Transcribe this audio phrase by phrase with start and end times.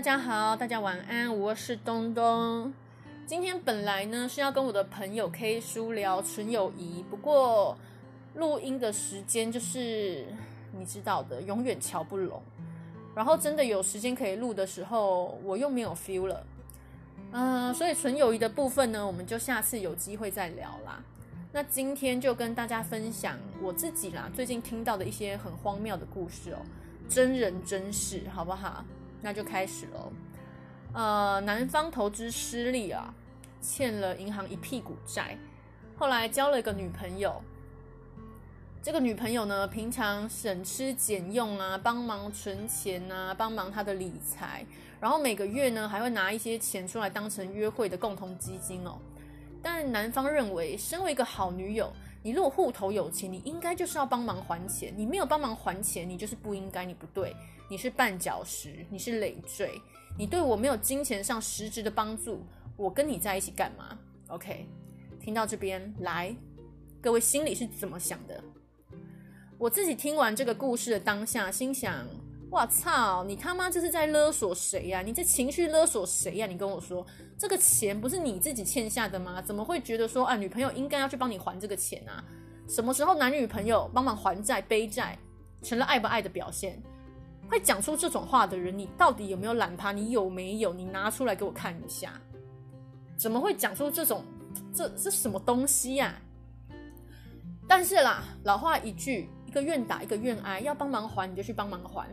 [0.00, 2.72] 大家好，大家晚安，我是东东。
[3.26, 7.76] 今天本来呢是要跟我的朋友 K 叔聊纯友谊，不过
[8.34, 10.24] 录音的时间就是
[10.72, 12.42] 你知道的，永远瞧不拢。
[13.14, 16.46] 然后真的有时间可以录的时候，我又没有 feel 了。
[17.32, 21.04] 嗯、所以纯友谊的部分呢，我们就下次有机会再聊啦。
[21.52, 26.58] 那今天就跟大家分享我自己啦，最近听到的一些很荒谬的故事哦，
[27.06, 28.82] 真人真事，好不好？
[29.22, 30.12] 那就开始了。
[30.92, 33.14] 呃，男方投资失利啊，
[33.60, 35.38] 欠了银行一屁股债，
[35.96, 37.42] 后来交了一个女朋友。
[38.82, 44.64] 这个女朋友呢，平常省吃俭用啊，帮忙存钱啊，帮忙他的理财，
[44.98, 48.98] 然后每个月呢，还会拿一些钱出来当成约会的共同基金哦。
[49.62, 54.92] 但男方认为，身为一个好女友，你如果户头有钱，你应该就是要帮忙还钱。
[54.96, 57.34] 你没有帮忙还钱，你就是不应该，你不对，
[57.68, 59.80] 你是绊脚石，你是累赘，
[60.18, 62.44] 你对我没有金钱上实质的帮助，
[62.76, 64.66] 我跟你在一起干嘛？OK，
[65.20, 66.34] 听到这边来，
[67.00, 68.42] 各位心里是怎么想的？
[69.58, 72.06] 我自己听完这个故事的当下，心想。
[72.50, 73.22] 我操！
[73.22, 75.02] 你他妈这是在勒索谁呀？
[75.02, 76.48] 你这情绪勒索谁呀？
[76.48, 77.06] 你跟我说，
[77.38, 79.40] 这个钱不是你自己欠下的吗？
[79.40, 82.24] 怎么会觉得说啊，女朋友应该要去帮你还这个钱啊？
[82.68, 85.16] 什么时候男女朋友帮忙还债背债
[85.62, 86.82] 成了爱不爱的表现？
[87.48, 89.92] 会讲出这种话的人，你到底有没有懒趴？
[89.92, 90.72] 你有没有？
[90.72, 92.20] 你拿出来给我看一下。
[93.16, 94.24] 怎么会讲出这种？
[94.74, 96.20] 这是什么东西呀？
[97.68, 102.08] 但是啦，老话一句，一个愿打一个愿挨，要帮忙还你就去帮忙还。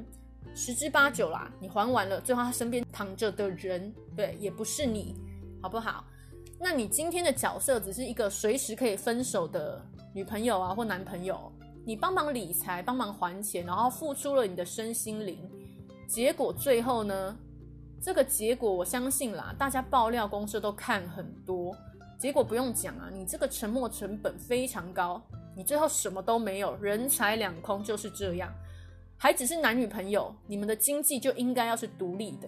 [0.55, 5.15] 十之八九啦，你还完了，最后他身边躺着的人，对，也不是你，
[5.61, 6.03] 好不好？
[6.59, 9.79] 那你今天的角色只是一个随时可以分手的
[10.13, 11.51] 女朋友啊，或男朋友，
[11.85, 15.37] 你帮忙理财，帮忙还钱，然后付出了你的身心灵，
[16.07, 17.37] 结果最后呢？
[17.99, 21.75] 这个结果我相信啦，大家爆料公司都看很多，
[22.17, 25.19] 结果不用讲啊，你这个沉没成本非常高，
[25.55, 28.53] 你最后什么都没有，人财两空，就是这样。
[29.17, 32.47] 还只是男女朋友，你们的经济就应该要是独立的。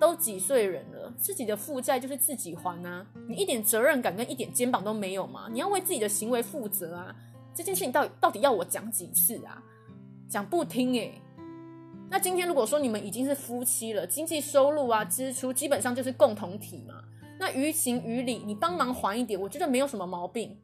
[0.00, 3.04] 都几岁人了，自己的负债就是自己还啊！
[3.28, 5.48] 你一点责任感跟一点肩膀都没有吗？
[5.50, 7.14] 你要为自己的行为负责啊！
[7.52, 9.60] 这件事情到底到底要我讲几次啊？
[10.28, 11.20] 讲不听诶。
[12.08, 17.02] 那今天如果说你们已经是夫妻了，经济收入啊、支出基本上就是共同体嘛。
[17.40, 20.56] 那于情于理，你帮忙还一点，我觉得没有什么毛病。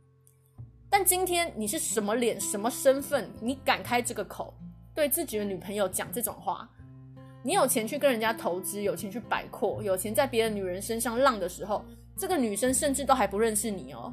[0.89, 4.55] 但今天你是什么脸、什么身份，你敢开这个口？
[4.95, 6.69] 对自己的女朋友讲这种话，
[7.43, 11.85] 你有钱去跟人家投资，有钱去摆阔，有钱在别的女人身上浪的时候，
[12.17, 14.13] 这个女生甚至都还不认识你哦。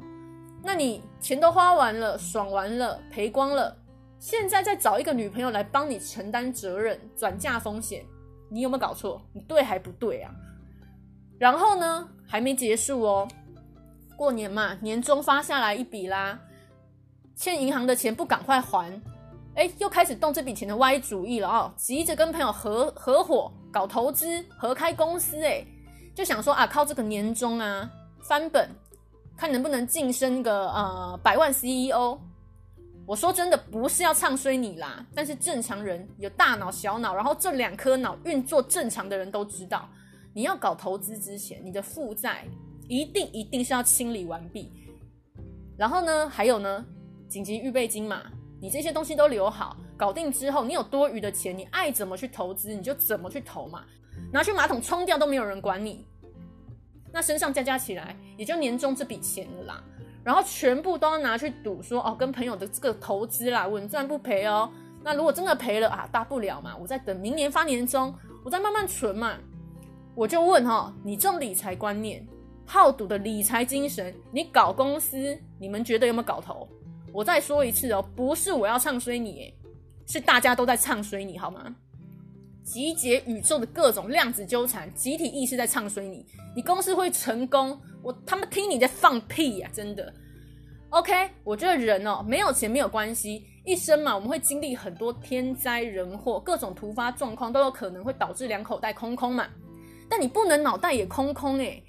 [0.62, 3.76] 那你钱都花完了，爽完了，赔光了，
[4.18, 8.04] 现在再找一个女朋友来帮你承担责任、转嫁风险，
[8.48, 9.22] 你有没有搞错？
[9.32, 10.34] 你对还不对啊？
[11.38, 13.28] 然后呢，还没结束哦，
[14.16, 16.38] 过年嘛，年终发下来一笔啦，
[17.34, 19.00] 欠银行的钱不赶快还。
[19.54, 25.62] 哎，又开始动这笔钱的歪主意了哦，急着跟朋友合合伙搞投资，合开公司，哎，
[26.14, 27.90] 就想说啊，靠这个年终啊
[28.22, 28.70] 翻本，
[29.36, 32.18] 看能不能晋升个呃百万 CEO。
[33.04, 39.86] 我说真的，不是要唱衰你啦，但是正常人有大脑小脑，然后这两颗脑运作正常的人都知道，
[40.32, 42.46] 你要搞投资之前，你的负债
[42.88, 44.72] 一定一定是要清理完毕。
[45.76, 46.86] 然后呢，还有呢，
[47.28, 48.22] 紧急预备金嘛。
[48.62, 53.82] 你这些东西都留好，搞定之后，你有多余的钱，你爱怎么去投资，你就怎么去投嘛，
[54.32, 56.06] 拿去马桶冲掉都没有人管你。
[57.12, 59.82] 那身上加加起来，也就年终这笔钱了啦。
[60.22, 64.70] 然后全部都要拿去赌，说哦，跟朋友的这个投资啦，稳赚不赔哦。
[65.02, 68.14] 那如果真的赔了啊，大不了嘛，我再等明年发年终，
[68.44, 69.36] 我再慢慢存嘛。
[70.14, 72.24] 我就问哈、哦，你这种理财观念、
[72.64, 76.68] 好赌的理财精神，你搞公司，你们觉得有没有搞头？
[77.12, 79.52] 我再说一次哦，不是我要唱衰你，
[80.06, 81.74] 是大家都在唱衰你，好吗？
[82.64, 86.24] 集结宇宙的各种量子纠缠，集体意识在唱衰你。
[86.54, 89.68] 你公司会成功，我他妈听你在放屁呀！
[89.72, 90.12] 真的。
[90.90, 91.12] OK，
[91.44, 99.48] 我觉得人哦，没有钱没有关系，一生嘛，我们会经历很多天灾人祸，各种突发状况都有可能会导致两口袋空空嘛。
[100.08, 101.82] 但你不能脑袋也空空诶，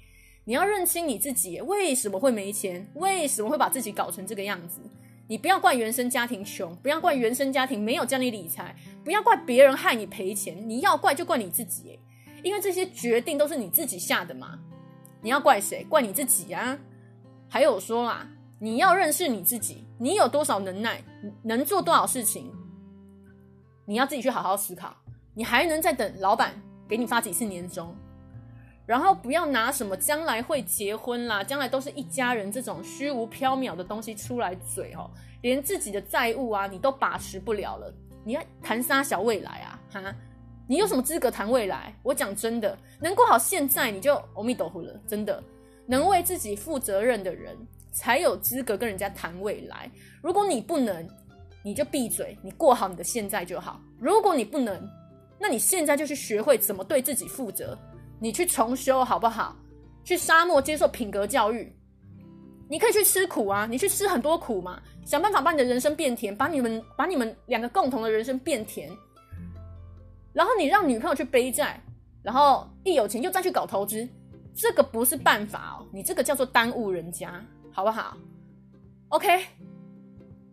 [0.44, 2.90] 你要认清你自己，为什么会没钱？
[2.94, 4.80] 为什么会把自己搞成这个样子？
[5.26, 11.98] 你不要怪原生家庭穷，不要怪原生家庭没有教你理财，不要怪别人害你赔钱，你要怪就怪你自己，
[12.42, 14.58] 因为这些决定都是你自己下的嘛。
[15.22, 15.82] 你要怪谁？
[15.84, 16.78] 怪你自己啊！
[17.48, 18.28] 还有说啦，
[18.58, 21.02] 你要认识你自己，你有多少能耐，
[21.42, 22.52] 能做多少事情，
[23.86, 24.94] 你要自己去好好思考。
[25.32, 26.54] 你还能再等老板
[26.86, 27.96] 给你发几次年终？
[28.86, 35.10] 然后不要拿什么将来会结婚啦，将来都是一家人这种虚无缥缈的东西出来嘴哦，
[35.40, 37.92] 连自己的债务啊你都把持不了了，
[38.24, 39.80] 你要谈啥小未来啊？
[39.90, 40.14] 哈，
[40.66, 41.94] 你有什么资格谈未来？
[42.02, 45.42] 我讲真的，能过好现在你就阿弥陀佛了，真的，
[45.86, 47.56] 能为自己负责任的人
[47.90, 49.90] 才有资格跟人家谈未来。
[50.22, 51.08] 如果你不能，
[51.62, 53.80] 你就闭嘴，你过好你的现在就好。
[53.98, 54.86] 如果你不能，
[55.38, 57.78] 那你现在就去学会怎么对自己负责。
[58.18, 59.56] 你去重修好不好？
[60.04, 61.74] 去沙漠接受品格教育，
[62.68, 68.90] 你可以去吃苦啊，你去吃很多苦嘛，想办法把你的人生变甜，把你们把你们两个共同的人生变甜。
[70.34, 71.82] 然后你让女朋友去背债，
[72.22, 74.06] 然后一有钱就再去搞投资，
[74.54, 78.14] 这个不是办法哦，你这个叫做耽误人家，好不好
[79.08, 79.46] ？OK，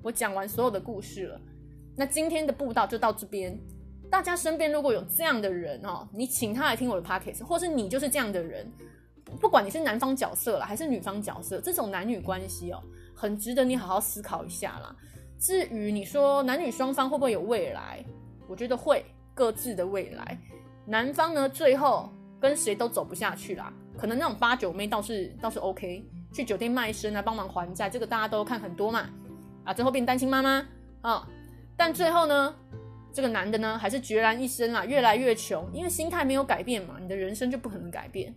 [0.02, 1.42] 我讲完所有的故事了，
[1.98, 3.60] 那今天的布道就到这边。
[4.12, 8.70] 大家身边如果有这样的人哦，你请他来听我的 podcast，或是你就是这样的人，
[9.40, 12.84] 不管你是男方角色啦，还是女方角色，这种男女关系哦，
[13.16, 14.94] 很值得你好好思考一下啦。
[15.40, 18.04] 至于你说男女双方会不会有未来，
[18.50, 19.04] 我觉得会
[19.34, 20.38] 各自的未来。
[20.86, 29.10] 男方呢，最后跟谁都走不下去啦，可能那种八九妹倒是倒是 OK，去酒店卖身啊，帮忙还债，这个大家都看很多嘛，
[29.64, 30.68] 啊，最后变单亲妈妈
[31.02, 31.26] 啊，
[31.78, 32.54] 但最后呢？
[33.14, 38.34] 这个男的呢，还是孑然一身啊，越来越穷，因为心态没有改变嘛，你的人生就不可能改变。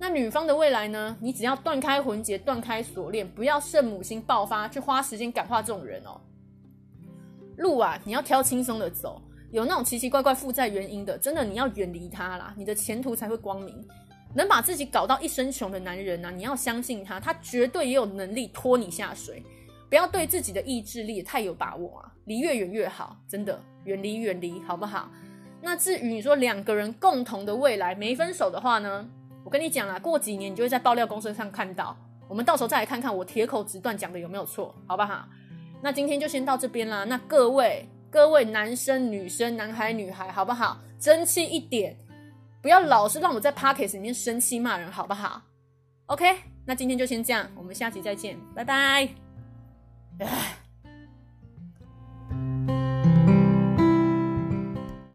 [0.00, 1.16] 那女方的未来呢？
[1.20, 6.20] 你只要断开魂结，断开锁链，不要圣母心爆发，去花时间感化这种人哦。
[7.56, 9.20] 路啊，你要挑轻松的走，
[9.50, 13.84] 有那种奇奇怪怪负债原因的，真的你要远离他啦，你的前途才会光明。
[14.34, 19.42] 能把自己搞到一身穷的男人呢、啊，你要相信他，他绝对也有能力拖你下水。
[19.88, 23.60] 不要对自己的意志力太有把握啊，离越远越好，真的。
[23.88, 25.10] 远离远离，好不好？
[25.60, 29.08] 那至于你说两个人共同的未来没分手的话呢？
[29.44, 31.96] 我跟你讲啦，过几年你就会在爆料公社上看到。
[32.28, 35.26] 我们到时候再来看看我铁口直断讲的有没有错，好不好？
[35.80, 37.04] 那今天就先到这边啦。
[37.04, 40.78] 那各位各位男生女生男孩女孩，好不好？
[41.00, 41.96] 争气一点，
[42.60, 45.40] 不要老是让我在 Podcast 里面生气骂人，好不好
[46.06, 46.36] ？OK，
[46.66, 49.08] 那今天就先这样，我们下期再见，拜拜。
[50.20, 50.57] 唉